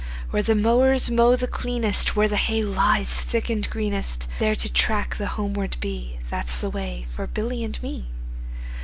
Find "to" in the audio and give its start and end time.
4.55-4.67